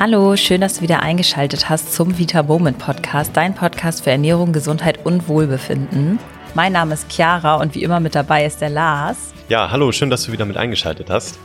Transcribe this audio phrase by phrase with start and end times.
[0.00, 4.52] Hallo, schön, dass du wieder eingeschaltet hast zum Vita Moment Podcast, dein Podcast für Ernährung,
[4.52, 6.20] Gesundheit und Wohlbefinden.
[6.54, 9.34] Mein Name ist Chiara und wie immer mit dabei ist der Lars.
[9.48, 11.40] Ja, hallo, schön, dass du wieder mit eingeschaltet hast.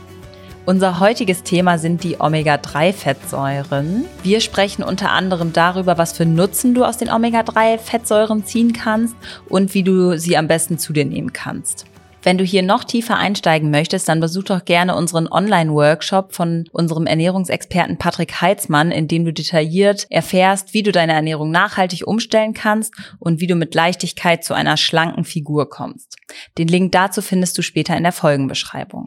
[0.66, 4.04] Unser heutiges Thema sind die Omega-3-Fettsäuren.
[4.22, 9.16] Wir sprechen unter anderem darüber, was für Nutzen du aus den Omega-3-Fettsäuren ziehen kannst
[9.48, 11.86] und wie du sie am besten zu dir nehmen kannst.
[12.24, 17.06] Wenn du hier noch tiefer einsteigen möchtest, dann besuch doch gerne unseren Online-Workshop von unserem
[17.06, 22.94] Ernährungsexperten Patrick Heitzmann, in dem du detailliert erfährst, wie du deine Ernährung nachhaltig umstellen kannst
[23.18, 26.16] und wie du mit Leichtigkeit zu einer schlanken Figur kommst.
[26.56, 29.04] Den Link dazu findest du später in der Folgenbeschreibung.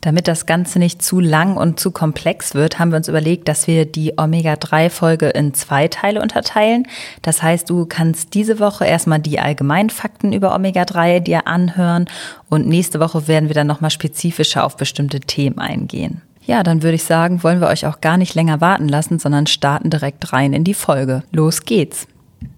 [0.00, 3.66] Damit das Ganze nicht zu lang und zu komplex wird, haben wir uns überlegt, dass
[3.66, 6.86] wir die Omega-3-Folge in zwei Teile unterteilen.
[7.22, 12.06] Das heißt, du kannst diese Woche erstmal die allgemeinen Fakten über Omega-3 dir anhören
[12.48, 16.22] und nächste Woche werden wir dann nochmal spezifischer auf bestimmte Themen eingehen.
[16.44, 19.46] Ja, dann würde ich sagen, wollen wir euch auch gar nicht länger warten lassen, sondern
[19.46, 21.22] starten direkt rein in die Folge.
[21.30, 22.06] Los geht's!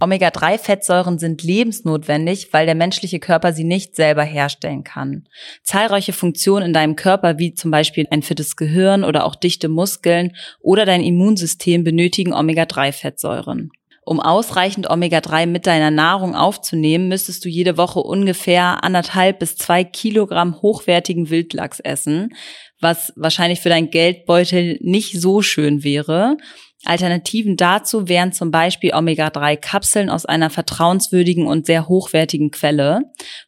[0.00, 5.28] Omega-3-Fettsäuren sind lebensnotwendig, weil der menschliche Körper sie nicht selber herstellen kann.
[5.62, 10.34] Zahlreiche Funktionen in deinem Körper, wie zum Beispiel ein fittes Gehirn oder auch dichte Muskeln
[10.61, 13.70] oder dein Immunsystem benötigen Omega-3-Fettsäuren.
[14.03, 19.84] Um ausreichend Omega-3 mit deiner Nahrung aufzunehmen, müsstest du jede Woche ungefähr anderthalb bis zwei
[19.84, 22.34] Kilogramm hochwertigen Wildlachs essen,
[22.81, 26.39] was wahrscheinlich für dein Geldbeutel nicht so schön wäre.
[26.86, 33.03] Alternativen dazu wären zum Beispiel Omega-3-Kapseln aus einer vertrauenswürdigen und sehr hochwertigen Quelle.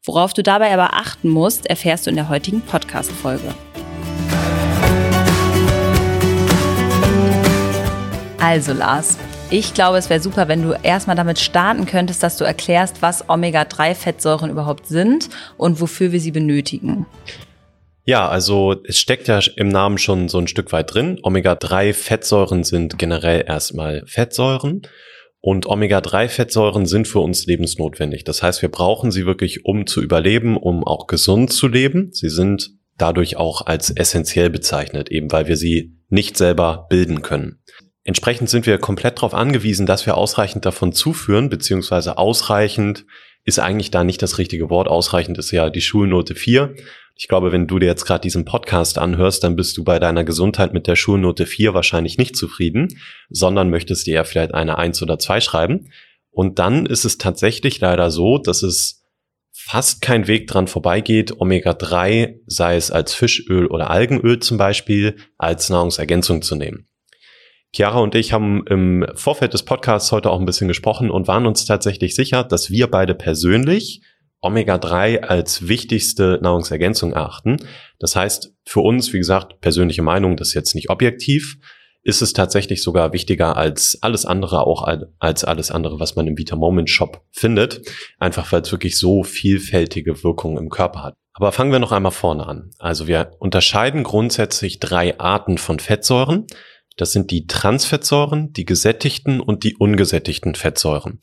[0.05, 3.55] Worauf du dabei aber achten musst, erfährst du in der heutigen Podcast-Folge.
[8.39, 9.17] Also Lars,
[9.51, 13.31] ich glaube, es wäre super, wenn du erstmal damit starten könntest, dass du erklärst, was
[13.31, 17.07] Omega-3-Fettsäuren überhaupt sind und wofür wir sie benötigen.
[18.05, 21.21] Ja, also es steckt ja im Namen schon so ein Stück weit drin.
[21.23, 24.83] Omega-3-Fettsäuren sind generell erstmal Fettsäuren.
[25.41, 28.25] Und Omega-3-Fettsäuren sind für uns lebensnotwendig.
[28.25, 32.11] Das heißt, wir brauchen sie wirklich, um zu überleben, um auch gesund zu leben.
[32.13, 37.61] Sie sind dadurch auch als essentiell bezeichnet, eben weil wir sie nicht selber bilden können.
[38.05, 43.05] Entsprechend sind wir komplett darauf angewiesen, dass wir ausreichend davon zuführen, beziehungsweise ausreichend
[43.45, 44.89] ist eigentlich da nicht das richtige Wort.
[44.89, 46.75] Ausreichend ist ja die Schulnote 4.
[47.15, 50.25] Ich glaube, wenn du dir jetzt gerade diesen Podcast anhörst, dann bist du bei deiner
[50.25, 52.89] Gesundheit mit der Schulnote 4 wahrscheinlich nicht zufrieden,
[53.29, 55.91] sondern möchtest dir ja vielleicht eine 1 oder 2 schreiben.
[56.31, 59.03] Und dann ist es tatsächlich leider so, dass es
[59.53, 65.69] fast kein Weg dran vorbeigeht, Omega-3, sei es als Fischöl oder Algenöl zum Beispiel, als
[65.69, 66.89] Nahrungsergänzung zu nehmen.
[67.75, 71.47] Chiara und ich haben im Vorfeld des Podcasts heute auch ein bisschen gesprochen und waren
[71.47, 74.03] uns tatsächlich sicher, dass wir beide persönlich
[74.43, 77.57] Omega-3 als wichtigste Nahrungsergänzung erachten.
[77.99, 81.57] Das heißt, für uns, wie gesagt, persönliche Meinung, das ist jetzt nicht objektiv,
[82.03, 84.87] ist es tatsächlich sogar wichtiger als alles andere, auch
[85.21, 87.89] als alles andere, was man im Vita Moment Shop findet.
[88.19, 91.15] Einfach weil es wirklich so vielfältige Wirkungen im Körper hat.
[91.35, 92.71] Aber fangen wir noch einmal vorne an.
[92.79, 96.47] Also wir unterscheiden grundsätzlich drei Arten von Fettsäuren.
[96.97, 101.21] Das sind die Transfettsäuren, die gesättigten und die ungesättigten Fettsäuren.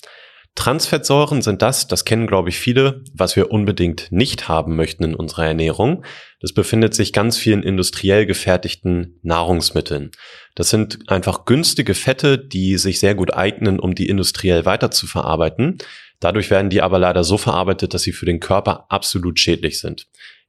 [0.56, 5.16] Transfettsäuren sind das, das kennen glaube ich viele, was wir unbedingt nicht haben möchten in
[5.16, 6.04] unserer Ernährung.
[6.42, 10.12] Das befindet sich ganz vielen industriell gefertigten Nahrungsmitteln.
[10.56, 15.08] Das sind einfach günstige Fette, die sich sehr gut eignen, um die industriell weiter zu
[15.08, 15.78] verarbeiten.
[16.20, 20.08] Dadurch werden die aber leider so verarbeitet, dass sie für den Körper absolut schädlich sind.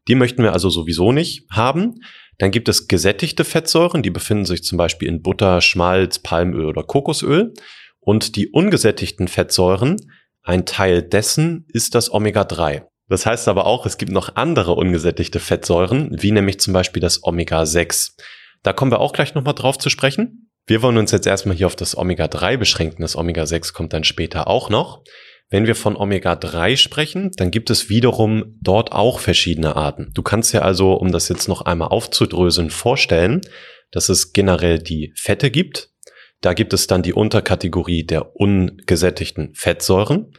[0.08, 2.00] Die möchten wir also sowieso nicht haben.
[2.38, 6.82] Dann gibt es gesättigte Fettsäuren, die befinden sich zum Beispiel in Butter, Schmalz, Palmöl oder
[6.82, 7.52] Kokosöl.
[8.00, 9.96] Und die ungesättigten Fettsäuren,
[10.42, 12.84] ein Teil dessen ist das Omega-3.
[13.08, 17.24] Das heißt aber auch, es gibt noch andere ungesättigte Fettsäuren, wie nämlich zum Beispiel das
[17.24, 18.12] Omega-6.
[18.62, 20.50] Da kommen wir auch gleich nochmal drauf zu sprechen.
[20.66, 23.02] Wir wollen uns jetzt erstmal hier auf das Omega-3 beschränken.
[23.02, 25.02] Das Omega-6 kommt dann später auch noch.
[25.48, 30.12] Wenn wir von Omega-3 sprechen, dann gibt es wiederum dort auch verschiedene Arten.
[30.14, 33.40] Du kannst ja also, um das jetzt noch einmal aufzudröseln, vorstellen,
[33.90, 35.89] dass es generell die Fette gibt,
[36.40, 40.32] da gibt es dann die Unterkategorie der ungesättigten Fettsäuren.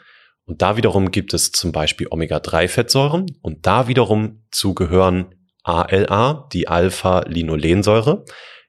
[0.45, 3.27] Und da wiederum gibt es zum Beispiel Omega-3-Fettsäuren.
[3.41, 8.25] Und da wiederum zugehören ALA, die Alpha-Linolensäure,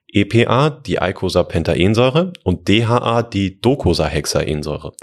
[0.07, 4.93] EPA, die Eicosapentaensäure und DHA, die Docosahexaensäure.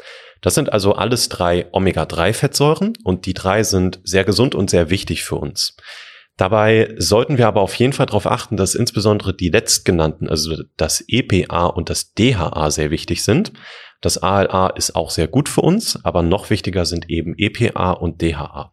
[0.41, 5.25] Das sind also alles drei Omega-3-Fettsäuren und die drei sind sehr gesund und sehr wichtig
[5.25, 5.77] für uns.
[6.41, 11.05] Dabei sollten wir aber auf jeden Fall darauf achten, dass insbesondere die letztgenannten, also das
[11.07, 13.53] EPA und das DHA sehr wichtig sind.
[14.01, 18.23] Das ALA ist auch sehr gut für uns, aber noch wichtiger sind eben EPA und
[18.23, 18.73] DHA.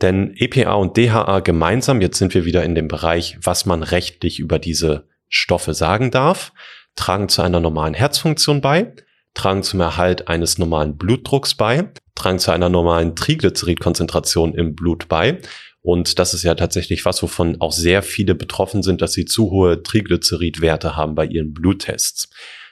[0.00, 4.38] Denn EPA und DHA gemeinsam, jetzt sind wir wieder in dem Bereich, was man rechtlich
[4.38, 6.52] über diese Stoffe sagen darf.
[6.96, 8.94] tragen zu einer normalen Herzfunktion bei,
[9.34, 15.40] tragen zum Erhalt eines normalen Blutdrucks bei, tragen zu einer normalen Triglyceridkonzentration im Blut bei.
[15.84, 19.50] Und das ist ja tatsächlich was, wovon auch sehr viele betroffen sind, dass sie zu
[19.50, 22.30] hohe Triglyceridwerte haben bei ihren Bluttests.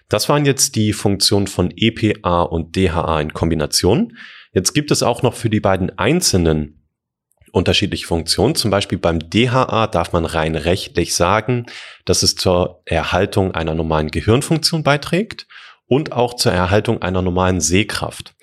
[0.08, 4.16] Das waren jetzt die Funktionen von EPA und DHA in Kombination.
[4.54, 6.82] Jetzt gibt es auch noch für die beiden einzelnen
[7.52, 8.54] unterschiedliche Funktionen.
[8.54, 11.66] Zum Beispiel beim DHA darf man rein rechtlich sagen,
[12.06, 15.46] dass es zur Erhaltung einer normalen Gehirnfunktion beiträgt
[15.86, 18.34] und auch zur Erhaltung einer normalen Sehkraft.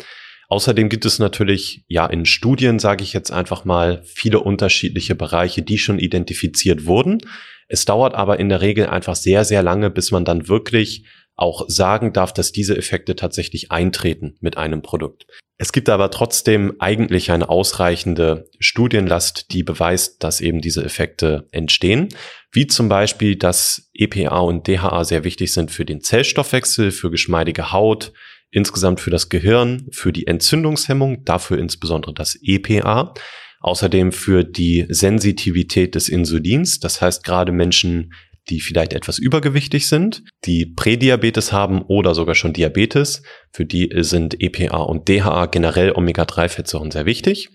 [0.49, 5.61] Außerdem gibt es natürlich, ja, in Studien, sage ich jetzt einfach mal, viele unterschiedliche Bereiche,
[5.61, 7.19] die schon identifiziert wurden.
[7.67, 11.05] Es dauert aber in der Regel einfach sehr, sehr lange, bis man dann wirklich
[11.35, 15.27] auch sagen darf, dass diese Effekte tatsächlich eintreten mit einem Produkt.
[15.61, 22.09] Es gibt aber trotzdem eigentlich eine ausreichende Studienlast, die beweist, dass eben diese Effekte entstehen,
[22.51, 27.71] wie zum Beispiel, dass EPA und DHA sehr wichtig sind für den Zellstoffwechsel, für geschmeidige
[27.71, 28.13] Haut,
[28.51, 33.13] insgesamt für das Gehirn, für die Entzündungshemmung, dafür insbesondere das EPA,
[33.61, 38.11] außerdem für die Sensitivität des Insulins, das heißt gerade Menschen,
[38.49, 43.21] die vielleicht etwas übergewichtig sind, die Prädiabetes haben oder sogar schon Diabetes.
[43.51, 47.49] Für die sind EPA und DHA generell Omega-3-Fettsäuren sehr wichtig.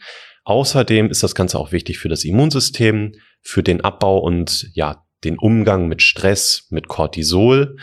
[0.45, 5.39] Außerdem ist das Ganze auch wichtig für das Immunsystem, für den Abbau und ja, den
[5.39, 7.77] Umgang mit Stress, mit Cortisol,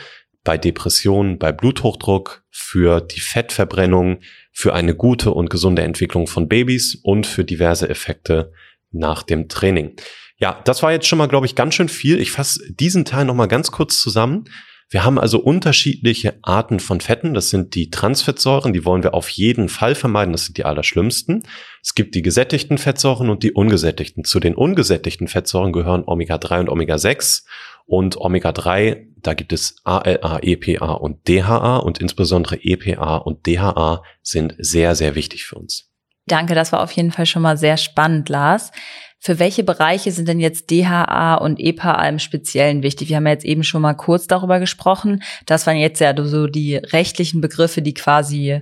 [0.44, 4.20] bei Depressionen, bei Bluthochdruck, für die Fettverbrennung,
[4.52, 8.52] für eine gute und gesunde Entwicklung von Babys und für diverse Effekte
[8.92, 9.96] nach dem Training.
[10.38, 12.20] Ja, das war jetzt schon mal, glaube ich, ganz schön viel.
[12.20, 14.46] Ich fasse diesen Teil noch mal ganz kurz zusammen.
[14.92, 17.34] Wir haben also unterschiedliche Arten von Fetten.
[17.34, 20.34] Das sind die Transfettsäuren, die wollen wir auf jeden Fall vermeiden.
[20.34, 21.44] Das sind die allerschlimmsten.
[21.82, 24.26] Es gibt die gesättigten Fettsäuren und die ungesättigten.
[24.26, 27.44] Zu den ungesättigten Fettsäuren gehören Omega-3 und Omega-6.
[27.86, 34.56] Und Omega-3, da gibt es ALA, EPA und DHA und insbesondere EPA und DHA sind
[34.58, 35.90] sehr, sehr wichtig für uns.
[36.28, 38.72] Danke, das war auf jeden Fall schon mal sehr spannend, Lars.
[39.20, 43.10] Für welche Bereiche sind denn jetzt DHA und EPA im Speziellen wichtig?
[43.10, 45.22] Wir haben ja jetzt eben schon mal kurz darüber gesprochen.
[45.46, 48.62] Das waren jetzt ja so die rechtlichen Begriffe, die quasi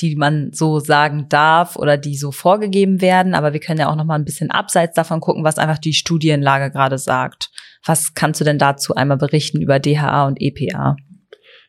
[0.00, 3.34] die man so sagen darf oder die so vorgegeben werden.
[3.34, 5.92] Aber wir können ja auch noch mal ein bisschen abseits davon gucken, was einfach die
[5.92, 7.50] Studienlage gerade sagt.
[7.84, 10.96] Was kannst du denn dazu einmal berichten über DHA und EPA?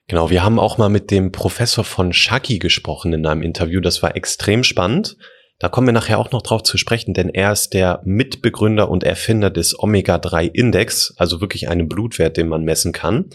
[0.08, 3.80] Genau, wir haben auch mal mit dem Professor von Shaki gesprochen in einem Interview.
[3.80, 5.16] Das war extrem spannend.
[5.58, 9.04] Da kommen wir nachher auch noch drauf zu sprechen, denn er ist der Mitbegründer und
[9.04, 13.30] Erfinder des Omega-3-Index, also wirklich einen Blutwert, den man messen kann.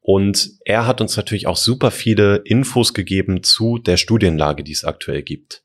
[0.00, 4.84] Und er hat uns natürlich auch super viele Infos gegeben zu der Studienlage, die es
[4.84, 5.64] aktuell gibt.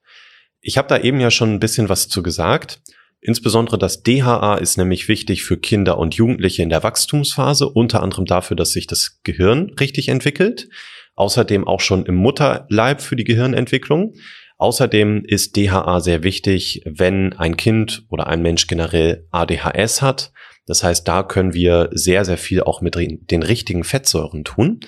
[0.61, 2.81] Ich habe da eben ja schon ein bisschen was zu gesagt.
[3.27, 8.23] Insbesondere das DHA ist nämlich wichtig für Kinder und Jugendliche in der Wachstumsphase, unter anderem
[8.23, 10.69] dafür, dass sich das Gehirn richtig entwickelt.
[11.15, 14.13] Außerdem auch schon im Mutterleib für die Gehirnentwicklung.
[14.57, 20.31] Außerdem ist DHA sehr wichtig, wenn ein Kind oder ein Mensch generell ADHS hat.
[20.65, 24.79] Das heißt, da können wir sehr, sehr viel auch mit den richtigen Fettsäuren tun.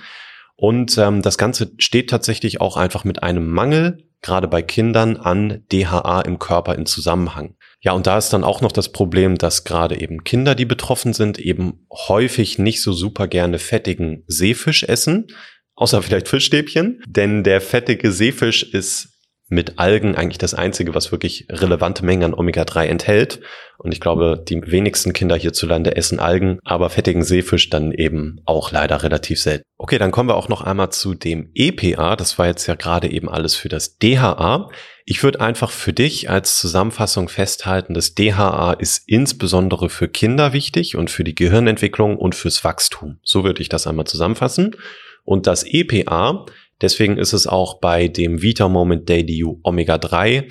[0.56, 5.63] Und ähm, das Ganze steht tatsächlich auch einfach mit einem Mangel, gerade bei Kindern, an
[5.71, 7.56] DHA im Körper in Zusammenhang.
[7.81, 11.13] Ja, und da ist dann auch noch das Problem, dass gerade eben Kinder, die betroffen
[11.13, 15.27] sind, eben häufig nicht so super gerne fettigen Seefisch essen,
[15.76, 19.08] außer vielleicht Fischstäbchen, denn der fettige Seefisch ist
[19.49, 23.41] mit Algen eigentlich das einzige, was wirklich relevante Mengen an Omega-3 enthält.
[23.77, 28.71] Und ich glaube, die wenigsten Kinder hierzulande essen Algen, aber fettigen Seefisch dann eben auch
[28.71, 29.63] leider relativ selten.
[29.77, 32.15] Okay, dann kommen wir auch noch einmal zu dem EPA.
[32.15, 34.69] Das war jetzt ja gerade eben alles für das DHA.
[35.06, 40.95] Ich würde einfach für dich als Zusammenfassung festhalten, das DHA ist insbesondere für Kinder wichtig
[40.95, 43.18] und für die Gehirnentwicklung und fürs Wachstum.
[43.23, 44.75] So würde ich das einmal zusammenfassen.
[45.23, 46.45] Und das EPA
[46.81, 50.48] Deswegen ist es auch bei dem Vita Moment Daily Omega 3,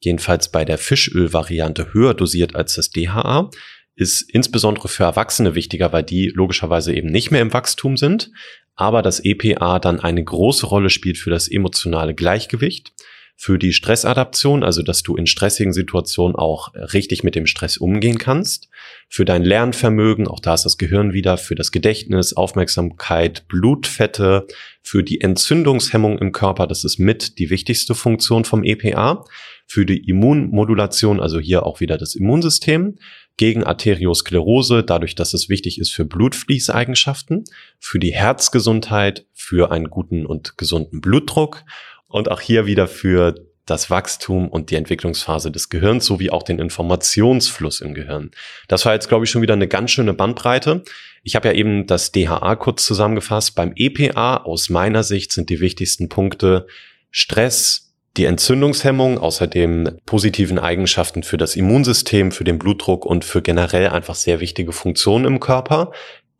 [0.00, 3.50] jedenfalls bei der Fischöl-Variante, höher dosiert als das DHA.
[3.94, 8.30] Ist insbesondere für Erwachsene wichtiger, weil die logischerweise eben nicht mehr im Wachstum sind,
[8.74, 12.92] aber das EPA dann eine große Rolle spielt für das emotionale Gleichgewicht
[13.38, 18.16] für die Stressadaption, also dass du in stressigen Situationen auch richtig mit dem Stress umgehen
[18.16, 18.68] kannst,
[19.08, 24.46] für dein Lernvermögen, auch da ist das Gehirn wieder, für das Gedächtnis, Aufmerksamkeit, Blutfette,
[24.82, 29.24] für die Entzündungshemmung im Körper, das ist mit die wichtigste Funktion vom EPA,
[29.66, 32.96] für die Immunmodulation, also hier auch wieder das Immunsystem,
[33.36, 37.44] gegen Arteriosklerose, dadurch, dass es wichtig ist für Blutfließeigenschaften,
[37.78, 41.62] für die Herzgesundheit, für einen guten und gesunden Blutdruck
[42.08, 43.34] und auch hier wieder für
[43.66, 48.30] das Wachstum und die Entwicklungsphase des Gehirns sowie auch den Informationsfluss im Gehirn.
[48.68, 50.84] Das war jetzt, glaube ich, schon wieder eine ganz schöne Bandbreite.
[51.24, 53.56] Ich habe ja eben das DHA kurz zusammengefasst.
[53.56, 56.68] Beim EPA aus meiner Sicht sind die wichtigsten Punkte
[57.10, 63.88] Stress, die Entzündungshemmung, außerdem positiven Eigenschaften für das Immunsystem, für den Blutdruck und für generell
[63.88, 65.92] einfach sehr wichtige Funktionen im Körper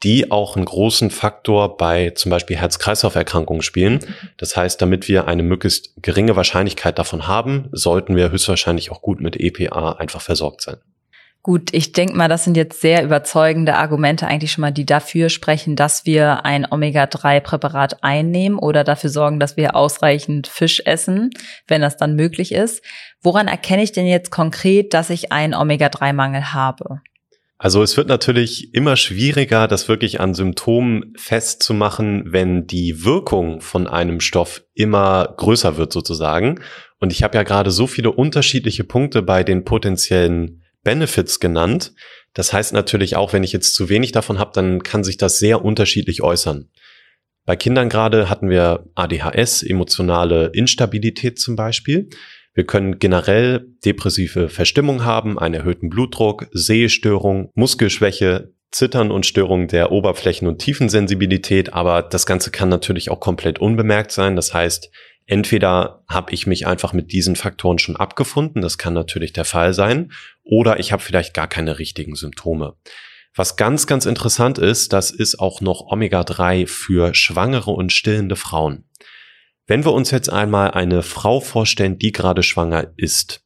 [0.06, 3.98] die auch einen großen Faktor bei zum Beispiel Herz-Kreislauf-Erkrankungen spielen.
[4.36, 9.20] Das heißt, damit wir eine möglichst geringe Wahrscheinlichkeit davon haben, sollten wir höchstwahrscheinlich auch gut
[9.20, 10.76] mit EPA einfach versorgt sein.
[11.42, 15.28] Gut, ich denke mal, das sind jetzt sehr überzeugende Argumente eigentlich schon mal, die dafür
[15.28, 21.30] sprechen, dass wir ein Omega-3-Präparat einnehmen oder dafür sorgen, dass wir ausreichend Fisch essen,
[21.66, 22.84] wenn das dann möglich ist.
[23.22, 27.00] Woran erkenne ich denn jetzt konkret, dass ich einen Omega-3-Mangel habe?
[27.58, 33.86] Also es wird natürlich immer schwieriger, das wirklich an Symptomen festzumachen, wenn die Wirkung von
[33.86, 36.60] einem Stoff immer größer wird sozusagen.
[37.00, 41.94] Und ich habe ja gerade so viele unterschiedliche Punkte bei den potenziellen Benefits genannt.
[42.34, 45.38] Das heißt natürlich auch, wenn ich jetzt zu wenig davon habe, dann kann sich das
[45.38, 46.68] sehr unterschiedlich äußern.
[47.46, 52.10] Bei Kindern gerade hatten wir ADHS, emotionale Instabilität zum Beispiel.
[52.56, 59.92] Wir können generell depressive Verstimmung haben, einen erhöhten Blutdruck, Sehstörung, Muskelschwäche, Zittern und Störung der
[59.92, 64.36] Oberflächen- und Tiefensensibilität, aber das Ganze kann natürlich auch komplett unbemerkt sein.
[64.36, 64.90] Das heißt,
[65.26, 69.74] entweder habe ich mich einfach mit diesen Faktoren schon abgefunden, das kann natürlich der Fall
[69.74, 70.10] sein,
[70.42, 72.74] oder ich habe vielleicht gar keine richtigen Symptome.
[73.34, 78.85] Was ganz, ganz interessant ist, das ist auch noch Omega-3 für schwangere und stillende Frauen.
[79.66, 83.42] Wenn wir uns jetzt einmal eine Frau vorstellen, die gerade schwanger ist,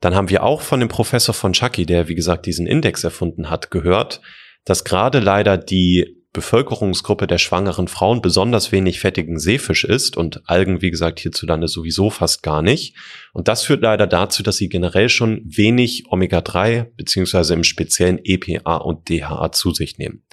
[0.00, 3.50] dann haben wir auch von dem Professor von Chucky, der wie gesagt diesen Index erfunden
[3.50, 4.20] hat, gehört,
[4.64, 10.82] dass gerade leider die Bevölkerungsgruppe der schwangeren Frauen besonders wenig fettigen Seefisch isst und Algen,
[10.82, 12.94] wie gesagt, hierzulande sowieso fast gar nicht.
[13.32, 18.76] Und das führt leider dazu, dass sie generell schon wenig Omega-3 beziehungsweise im speziellen EPA
[18.76, 20.24] und DHA zu sich nehmen.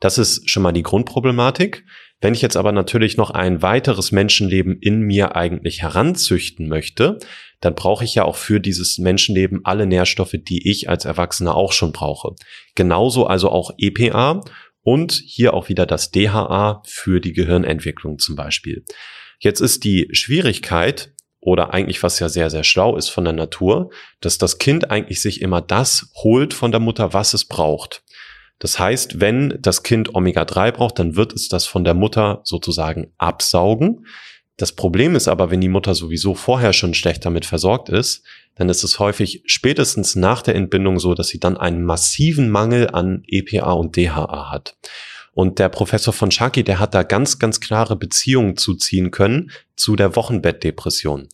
[0.00, 1.84] Das ist schon mal die Grundproblematik.
[2.22, 7.18] Wenn ich jetzt aber natürlich noch ein weiteres Menschenleben in mir eigentlich heranzüchten möchte,
[7.60, 11.72] dann brauche ich ja auch für dieses Menschenleben alle Nährstoffe, die ich als Erwachsener auch
[11.72, 12.36] schon brauche.
[12.76, 14.40] Genauso also auch EPA
[14.82, 18.84] und hier auch wieder das DHA für die Gehirnentwicklung zum Beispiel.
[19.40, 21.12] Jetzt ist die Schwierigkeit,
[21.44, 25.20] oder eigentlich was ja sehr, sehr schlau ist von der Natur, dass das Kind eigentlich
[25.20, 28.04] sich immer das holt von der Mutter, was es braucht.
[28.62, 33.12] Das heißt, wenn das Kind Omega-3 braucht, dann wird es das von der Mutter sozusagen
[33.18, 34.06] absaugen.
[34.56, 38.68] Das Problem ist aber, wenn die Mutter sowieso vorher schon schlecht damit versorgt ist, dann
[38.68, 43.24] ist es häufig spätestens nach der Entbindung so, dass sie dann einen massiven Mangel an
[43.26, 44.76] EPA und DHA hat.
[45.32, 49.96] Und der Professor von Shaki, der hat da ganz, ganz klare Beziehungen zuziehen können zu
[49.96, 51.26] der Wochenbettdepression.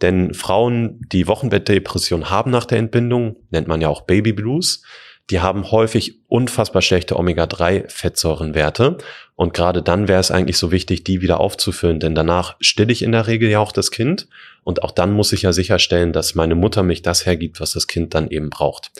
[0.00, 4.82] Denn Frauen, die Wochenbettdepression haben nach der Entbindung, nennt man ja auch Baby Blues,
[5.30, 8.98] die haben häufig unfassbar schlechte Omega-3-Fettsäurenwerte.
[9.36, 13.02] Und gerade dann wäre es eigentlich so wichtig, die wieder aufzufüllen, denn danach stille ich
[13.02, 14.28] in der Regel ja auch das Kind.
[14.64, 17.86] Und auch dann muss ich ja sicherstellen, dass meine Mutter mich das hergibt, was das
[17.86, 18.90] Kind dann eben braucht.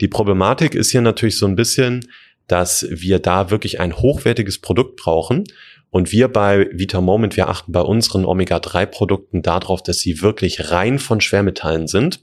[0.00, 2.06] Die Problematik ist hier natürlich so ein bisschen,
[2.46, 5.44] dass wir da wirklich ein hochwertiges Produkt brauchen
[5.90, 10.98] und wir bei Vita Moment, wir achten bei unseren Omega-3-Produkten darauf, dass sie wirklich rein
[10.98, 12.20] von Schwermetallen sind.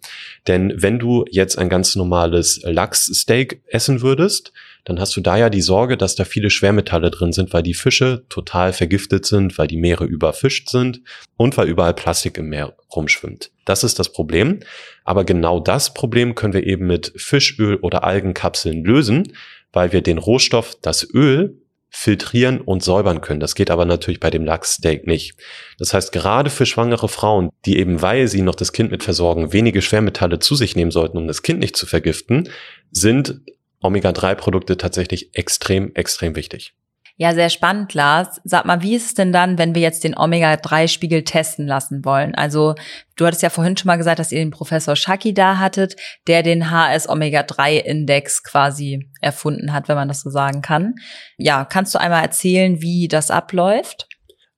[0.47, 4.53] Denn wenn du jetzt ein ganz normales Lachssteak essen würdest,
[4.85, 7.73] dann hast du da ja die Sorge, dass da viele Schwermetalle drin sind, weil die
[7.73, 11.01] Fische total vergiftet sind, weil die Meere überfischt sind
[11.35, 13.51] und weil überall Plastik im Meer rumschwimmt.
[13.65, 14.61] Das ist das Problem.
[15.03, 19.33] Aber genau das Problem können wir eben mit Fischöl oder Algenkapseln lösen,
[19.73, 21.57] weil wir den Rohstoff, das Öl,
[21.89, 23.39] filtrieren und säubern können.
[23.39, 25.35] Das geht aber natürlich bei dem Lachssteak nicht.
[25.79, 29.53] Das heißt, gerade für schwangere Frauen, die eben, weil sie noch das Kind mit versorgen,
[29.53, 32.49] wenige Schwermetalle zu sich nehmen sollten, um das Kind nicht zu vergiften,
[32.91, 33.41] sind
[33.81, 36.73] Omega-3-Produkte tatsächlich extrem, extrem wichtig.
[37.19, 38.39] Ja, sehr spannend, Lars.
[38.43, 42.35] Sag mal, wie ist es denn dann, wenn wir jetzt den Omega-3-Spiegel testen lassen wollen?
[42.35, 42.75] Also,
[43.15, 45.95] du hattest ja vorhin schon mal gesagt, dass ihr den Professor Shaki da hattet,
[46.27, 50.93] der den HS-Omega-3-Index quasi erfunden hat, wenn man das so sagen kann.
[51.37, 54.07] Ja, kannst du einmal erzählen, wie das abläuft?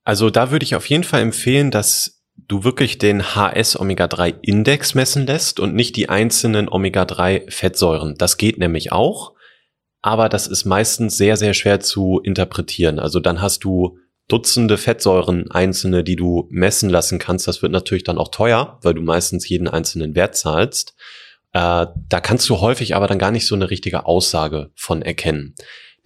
[0.04, 5.60] Also, da würde ich auf jeden Fall empfehlen, dass du wirklich den HS-Omega-3-Index messen lässt
[5.60, 8.16] und nicht die einzelnen Omega-3-Fettsäuren.
[8.18, 9.32] Das geht nämlich auch
[10.02, 12.98] aber das ist meistens sehr, sehr schwer zu interpretieren.
[12.98, 13.98] Also dann hast du
[14.30, 17.48] Dutzende Fettsäuren einzelne, die du messen lassen kannst.
[17.48, 20.94] Das wird natürlich dann auch teuer, weil du meistens jeden einzelnen Wert zahlst.
[21.52, 25.56] Äh, da kannst du häufig aber dann gar nicht so eine richtige Aussage von erkennen.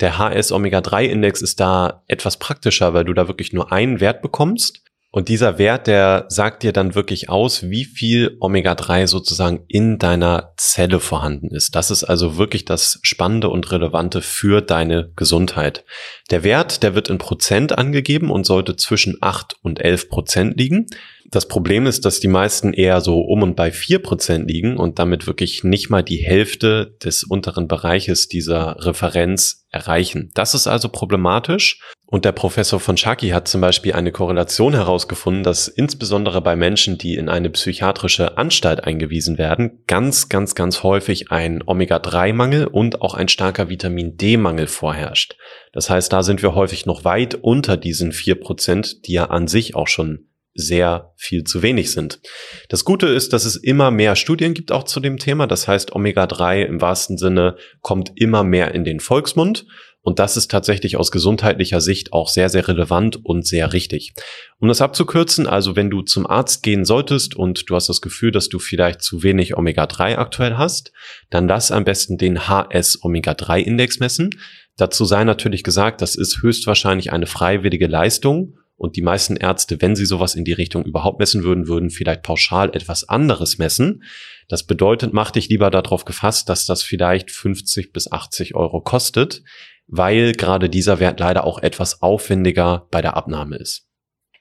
[0.01, 4.23] Der HS Omega-3 Index ist da etwas praktischer, weil du da wirklich nur einen Wert
[4.23, 4.84] bekommst
[5.15, 10.55] Und dieser Wert, der sagt dir dann wirklich aus, wie viel Omega-3 sozusagen in deiner
[10.57, 11.77] Zelle vorhanden ist.
[11.77, 15.85] Das ist also wirklich das Spannende und Relevante für deine Gesundheit.
[16.33, 20.87] Der Wert, der wird in Prozent angegeben und sollte zwischen 8 und 11 Prozent liegen.
[21.31, 24.99] Das Problem ist, dass die meisten eher so um und bei vier Prozent liegen und
[24.99, 30.33] damit wirklich nicht mal die Hälfte des unteren Bereiches dieser Referenz erreichen.
[30.35, 31.81] Das ist also problematisch.
[32.15, 36.97] Und der Professor von Schaki hat zum Beispiel eine Korrelation herausgefunden, dass insbesondere bei Menschen,
[36.97, 43.15] die in eine psychiatrische Anstalt eingewiesen werden, ganz, ganz, ganz häufig ein Omega-3-Mangel und auch
[43.15, 45.37] ein starker Vitamin D-Mangel vorherrscht.
[45.73, 49.49] Das heißt, da sind wir häufig noch weit unter diesen vier Prozent, die ja an
[49.49, 52.21] sich auch schon sehr viel zu wenig sind.
[52.69, 55.49] Das Gute ist, dass es immer mehr Studien gibt auch zu dem Thema.
[55.49, 59.67] Das heißt, Omega-3 im wahrsten Sinne kommt immer mehr in den Volksmund.
[60.05, 64.13] Und das ist tatsächlich aus gesundheitlicher Sicht auch sehr, sehr relevant und sehr richtig.
[64.59, 68.31] Um das abzukürzen, also wenn du zum Arzt gehen solltest und du hast das Gefühl,
[68.31, 70.93] dass du vielleicht zu wenig Omega-3 aktuell hast,
[71.31, 74.29] dann lass am besten den HS Omega-3-Index messen.
[74.77, 79.97] Dazu sei natürlich gesagt, das ist höchstwahrscheinlich eine freiwillige Leistung und die meisten Ärzte, wenn
[79.97, 84.03] sie sowas in die Richtung überhaupt messen würden, würden vielleicht pauschal etwas anderes messen.
[84.49, 89.43] Das bedeutet, mach dich lieber darauf gefasst, dass das vielleicht 50 bis 80 Euro kostet,
[89.87, 93.87] weil gerade dieser Wert leider auch etwas aufwendiger bei der Abnahme ist.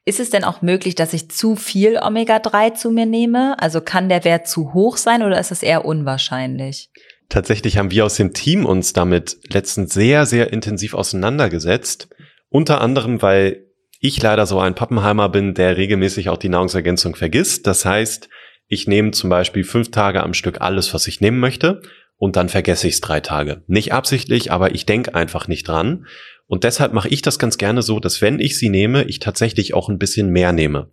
[0.06, 3.56] Ist es denn auch möglich, dass ich zu viel Omega-3 zu mir nehme?
[3.60, 6.90] Also kann der Wert zu hoch sein oder ist es eher unwahrscheinlich?
[7.30, 12.10] Tatsächlich haben wir aus dem Team uns damit letztens sehr, sehr intensiv auseinandergesetzt.
[12.50, 13.66] Unter anderem, weil
[14.00, 17.66] ich leider so ein Pappenheimer bin, der regelmäßig auch die Nahrungsergänzung vergisst.
[17.66, 18.28] Das heißt,
[18.68, 21.82] ich nehme zum Beispiel fünf Tage am Stück alles, was ich nehmen möchte
[22.24, 23.64] und dann vergesse ich es drei Tage.
[23.68, 26.06] Nicht absichtlich, aber ich denke einfach nicht dran.
[26.48, 29.74] Und deshalb mache ich das ganz gerne so, dass wenn ich sie nehme, ich tatsächlich
[29.74, 30.90] auch ein bisschen mehr nehme.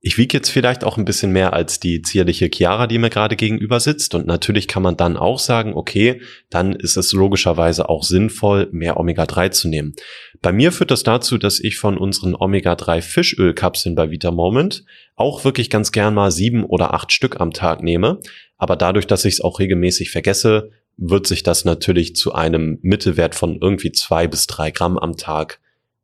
[0.00, 3.36] Ich wiege jetzt vielleicht auch ein bisschen mehr als die zierliche Chiara, die mir gerade
[3.36, 4.14] gegenüber sitzt.
[4.14, 8.98] Und natürlich kann man dann auch sagen, okay, dann ist es logischerweise auch sinnvoll, mehr
[8.98, 9.94] Omega-3 zu nehmen.
[10.40, 15.44] Bei mir führt das dazu, dass ich von unseren Omega-3 Fischölkapseln bei Vita Moment auch
[15.44, 18.20] wirklich ganz gern mal sieben oder acht Stück am Tag nehme.
[18.64, 23.34] Aber dadurch, dass ich es auch regelmäßig vergesse, wird sich das natürlich zu einem Mittelwert
[23.34, 25.60] von irgendwie zwei bis drei Gramm am Tag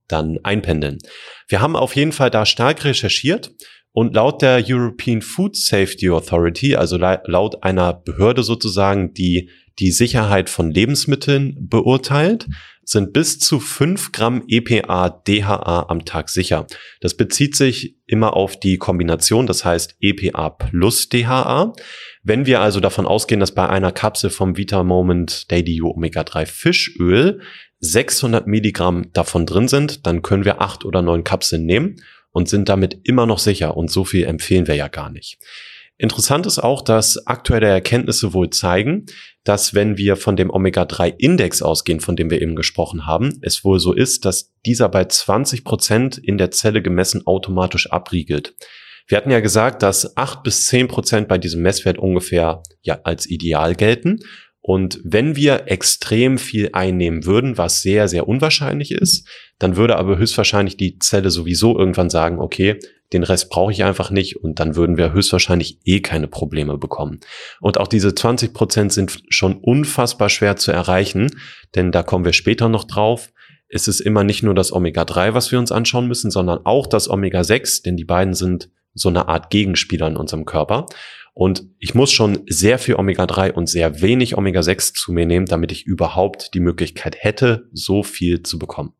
[0.09, 0.99] dann einpendeln.
[1.49, 3.55] Wir haben auf jeden Fall da stark recherchiert
[3.92, 10.50] und laut der European Food Safety Authority, also laut einer Behörde sozusagen, die die Sicherheit
[10.50, 12.46] von Lebensmitteln beurteilt,
[12.90, 16.66] sind bis zu fünf Gramm EPA DHA am Tag sicher.
[17.00, 21.72] Das bezieht sich immer auf die Kombination, das heißt EPA plus DHA.
[22.22, 26.46] Wenn wir also davon ausgehen, dass bei einer Kapsel vom Vita Moment Daily Omega 3
[26.46, 27.40] Fischöl
[27.78, 31.96] 600 Milligramm davon drin sind, dann können wir acht oder neun Kapseln nehmen
[32.33, 33.76] und sind damit immer noch sicher.
[33.76, 35.38] Und so viel empfehlen wir ja gar nicht.
[35.96, 39.04] Interessant ist auch, dass aktuelle Erkenntnisse wohl zeigen,
[39.44, 43.81] dass wenn wir von dem Omega-3-Index ausgehen, von dem wir eben gesprochen haben, es wohl
[43.81, 48.55] so ist, dass dieser bei 20 Prozent in der Zelle gemessen automatisch abriegelt.
[49.07, 53.29] Wir hatten ja gesagt, dass acht bis zehn Prozent bei diesem Messwert ungefähr ja als
[53.29, 54.20] ideal gelten.
[54.61, 59.26] Und wenn wir extrem viel einnehmen würden, was sehr, sehr unwahrscheinlich ist,
[59.59, 62.79] dann würde aber höchstwahrscheinlich die Zelle sowieso irgendwann sagen, okay,
[63.12, 67.20] den Rest brauche ich einfach nicht und dann würden wir höchstwahrscheinlich eh keine Probleme bekommen.
[67.61, 71.31] Und auch diese 20 Prozent sind schon unfassbar schwer zu erreichen,
[71.75, 73.31] denn da kommen wir später noch drauf.
[73.68, 77.09] Es ist immer nicht nur das Omega-3, was wir uns anschauen müssen, sondern auch das
[77.09, 80.87] Omega-6, denn die beiden sind so eine Art Gegenspieler in unserem Körper.
[81.33, 85.73] Und ich muss schon sehr viel Omega-3 und sehr wenig Omega-6 zu mir nehmen, damit
[85.73, 88.92] ich überhaupt die Möglichkeit hätte, so viel zu bekommen.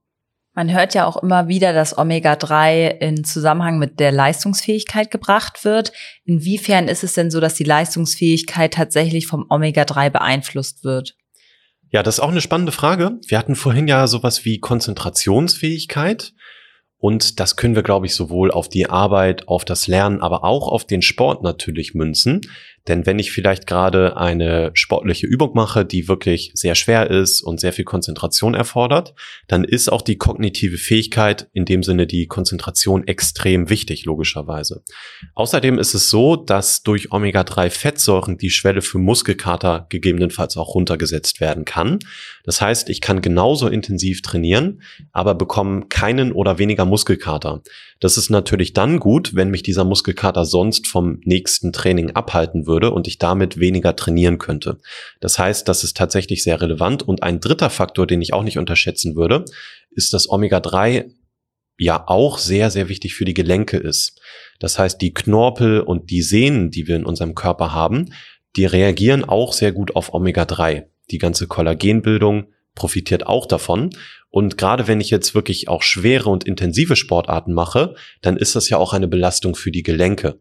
[0.61, 5.91] Man hört ja auch immer wieder, dass Omega-3 in Zusammenhang mit der Leistungsfähigkeit gebracht wird.
[6.27, 11.17] Inwiefern ist es denn so, dass die Leistungsfähigkeit tatsächlich vom Omega-3 beeinflusst wird?
[11.89, 13.13] Ja, das ist auch eine spannende Frage.
[13.27, 16.35] Wir hatten vorhin ja sowas wie Konzentrationsfähigkeit.
[16.99, 20.69] Und das können wir, glaube ich, sowohl auf die Arbeit, auf das Lernen, aber auch
[20.69, 22.43] auf den Sport natürlich münzen.
[22.89, 27.61] Denn wenn ich vielleicht gerade eine sportliche Übung mache, die wirklich sehr schwer ist und
[27.61, 29.15] sehr viel Konzentration erfordert,
[29.49, 34.83] dann ist auch die kognitive Fähigkeit, in dem Sinne die Konzentration, extrem wichtig, logischerweise.
[35.35, 41.67] Außerdem ist es so, dass durch Omega-3-Fettsäuren die Schwelle für Muskelkater gegebenenfalls auch runtergesetzt werden
[41.67, 41.99] kann.
[42.45, 44.81] Das heißt, ich kann genauso intensiv trainieren,
[45.13, 47.63] aber bekomme keinen oder weniger Muskelkater.
[48.01, 52.70] Das ist natürlich dann gut, wenn mich dieser Muskelkater sonst vom nächsten Training abhalten würde
[52.79, 54.79] und ich damit weniger trainieren könnte.
[55.21, 57.03] Das heißt, das ist tatsächlich sehr relevant.
[57.03, 59.45] Und ein dritter Faktor, den ich auch nicht unterschätzen würde,
[59.91, 61.11] ist, dass Omega-3
[61.79, 64.21] ja auch sehr, sehr wichtig für die Gelenke ist.
[64.59, 68.13] Das heißt, die Knorpel und die Sehnen, die wir in unserem Körper haben,
[68.57, 70.85] die reagieren auch sehr gut auf Omega-3.
[71.11, 73.91] Die ganze Kollagenbildung profitiert auch davon.
[74.29, 78.69] Und gerade wenn ich jetzt wirklich auch schwere und intensive Sportarten mache, dann ist das
[78.69, 80.41] ja auch eine Belastung für die Gelenke.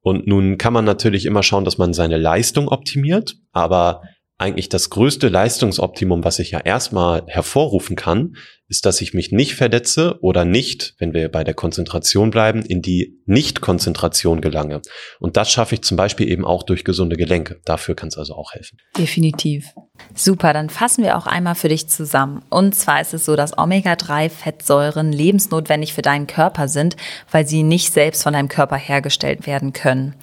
[0.00, 4.02] Und nun kann man natürlich immer schauen, dass man seine Leistung optimiert, aber
[4.38, 8.36] eigentlich das größte Leistungsoptimum, was ich ja erstmal hervorrufen kann,
[8.68, 12.82] ist, dass ich mich nicht verletze oder nicht, wenn wir bei der Konzentration bleiben, in
[12.82, 14.82] die Nicht-Konzentration gelange.
[15.18, 17.60] Und das schaffe ich zum Beispiel eben auch durch gesunde Gelenke.
[17.64, 18.78] Dafür kann es also auch helfen.
[18.96, 19.74] Definitiv.
[20.14, 22.44] Super, dann fassen wir auch einmal für dich zusammen.
[22.50, 26.96] Und zwar ist es so, dass Omega-3-Fettsäuren lebensnotwendig für deinen Körper sind,
[27.30, 30.14] weil sie nicht selbst von deinem Körper hergestellt werden können.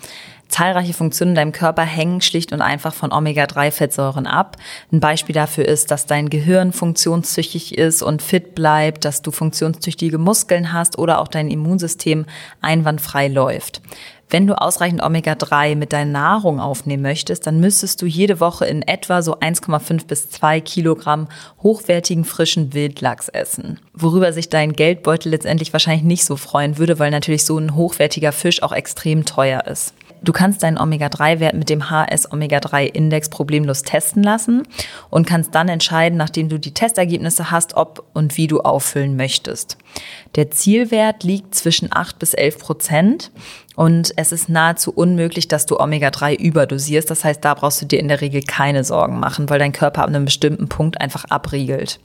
[0.55, 4.55] Zahlreiche Funktionen in deinem Körper hängen schlicht und einfach von Omega-3-Fettsäuren ab.
[4.89, 10.17] Ein Beispiel dafür ist, dass dein Gehirn funktionstüchtig ist und fit bleibt, dass du funktionstüchtige
[10.17, 12.25] Muskeln hast oder auch dein Immunsystem
[12.61, 13.81] einwandfrei läuft.
[14.29, 18.81] Wenn du ausreichend Omega-3 mit deiner Nahrung aufnehmen möchtest, dann müsstest du jede Woche in
[18.81, 21.27] etwa so 1,5 bis 2 Kilogramm
[21.63, 23.81] hochwertigen frischen Wildlachs essen.
[23.93, 28.31] Worüber sich dein Geldbeutel letztendlich wahrscheinlich nicht so freuen würde, weil natürlich so ein hochwertiger
[28.31, 29.93] Fisch auch extrem teuer ist.
[30.21, 34.63] Du kannst deinen Omega-3-Wert mit dem HS-Omega-3-Index problemlos testen lassen
[35.09, 39.77] und kannst dann entscheiden, nachdem du die Testergebnisse hast, ob und wie du auffüllen möchtest.
[40.35, 43.31] Der Zielwert liegt zwischen 8 bis 11 Prozent
[43.75, 47.09] und es ist nahezu unmöglich, dass du Omega-3 überdosierst.
[47.09, 50.03] Das heißt, da brauchst du dir in der Regel keine Sorgen machen, weil dein Körper
[50.03, 51.99] ab einem bestimmten Punkt einfach abriegelt.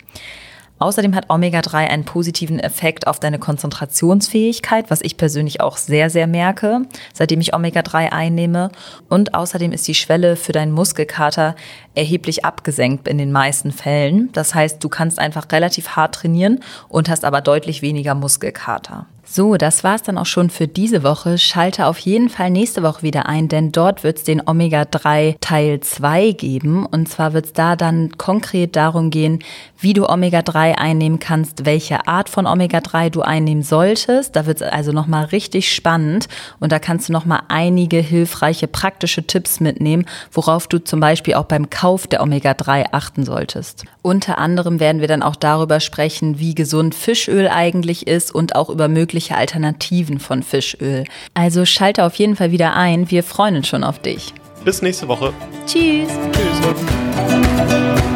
[0.80, 6.26] Außerdem hat Omega-3 einen positiven Effekt auf deine Konzentrationsfähigkeit, was ich persönlich auch sehr, sehr
[6.26, 8.70] merke, seitdem ich Omega-3 einnehme.
[9.10, 11.54] Und außerdem ist die Schwelle für deinen Muskelkater
[11.94, 14.30] erheblich abgesenkt in den meisten Fällen.
[14.32, 19.06] Das heißt, du kannst einfach relativ hart trainieren und hast aber deutlich weniger Muskelkater.
[19.32, 21.38] So, das war's dann auch schon für diese Woche.
[21.38, 26.32] Schalte auf jeden Fall nächste Woche wieder ein, denn dort wird's den Omega-3 Teil 2
[26.32, 26.84] geben.
[26.84, 29.38] Und zwar wird's da dann konkret darum gehen,
[29.80, 34.36] wie du Omega-3 einnehmen kannst, welche Art von Omega-3 du einnehmen solltest.
[34.36, 39.60] Da wird's also nochmal richtig spannend und da kannst du nochmal einige hilfreiche praktische Tipps
[39.60, 43.84] mitnehmen, worauf du zum Beispiel auch beim Kauf der Omega-3 achten solltest.
[44.02, 48.70] Unter anderem werden wir dann auch darüber sprechen, wie gesund Fischöl eigentlich ist und auch
[48.70, 51.04] über mögliche Alternativen von Fischöl.
[51.34, 53.10] Also schalte auf jeden Fall wieder ein.
[53.10, 54.34] Wir freuen uns schon auf dich.
[54.64, 55.32] Bis nächste Woche.
[55.66, 56.08] Tschüss.
[56.32, 58.09] Tschüss.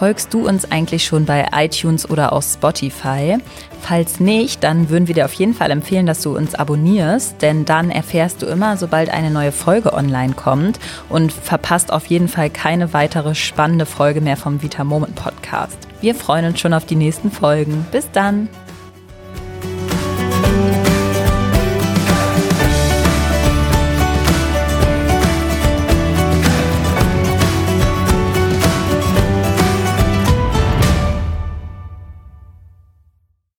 [0.00, 3.36] Folgst du uns eigentlich schon bei iTunes oder auf Spotify?
[3.82, 7.66] Falls nicht, dann würden wir dir auf jeden Fall empfehlen, dass du uns abonnierst, denn
[7.66, 12.48] dann erfährst du immer, sobald eine neue Folge online kommt und verpasst auf jeden Fall
[12.48, 15.76] keine weitere spannende Folge mehr vom Vita Moment Podcast.
[16.00, 17.86] Wir freuen uns schon auf die nächsten Folgen.
[17.92, 18.48] Bis dann!